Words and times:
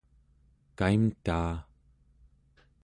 kaimtaa 0.77 1.53